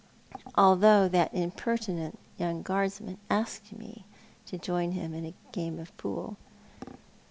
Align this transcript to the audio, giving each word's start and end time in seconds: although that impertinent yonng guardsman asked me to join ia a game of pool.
although 0.55 1.07
that 1.07 1.31
impertinent 1.31 2.17
yonng 2.39 2.63
guardsman 2.63 3.19
asked 3.29 3.71
me 3.77 4.03
to 4.47 4.57
join 4.57 4.93
ia 4.93 5.05
a 5.07 5.35
game 5.51 5.77
of 5.77 5.95
pool. 5.95 6.37